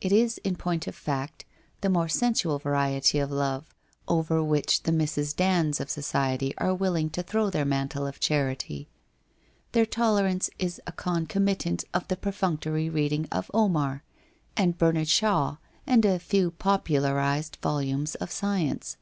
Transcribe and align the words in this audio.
It 0.00 0.10
is, 0.10 0.38
in 0.38 0.56
point 0.56 0.86
of 0.86 0.94
fact, 0.94 1.44
the 1.82 1.90
more 1.90 2.08
sensual 2.08 2.58
variety 2.58 3.18
of 3.18 3.30
love 3.30 3.74
over 4.08 4.42
which 4.42 4.84
the 4.84 4.90
Mrs. 4.90 5.36
Dands 5.36 5.80
of 5.80 5.90
so 5.90 6.00
ciety 6.00 6.54
are 6.56 6.74
willing 6.74 7.10
to 7.10 7.22
throw 7.22 7.50
their 7.50 7.66
mantle 7.66 8.06
of 8.06 8.20
charity. 8.20 8.88
Their 9.72 9.84
tolerance 9.84 10.48
is 10.58 10.80
a 10.86 10.92
concomitant 10.92 11.84
of 11.92 12.08
the 12.08 12.16
perfunctory 12.16 12.88
reading 12.88 13.28
of 13.30 13.50
Omar, 13.52 14.02
and 14.56 14.78
Bernard 14.78 15.08
Shaw 15.08 15.58
and 15.86 16.06
a 16.06 16.18
few 16.18 16.52
popularized 16.52 17.58
volumes 17.60 18.14
of 18.14 18.30
science. 18.30 18.96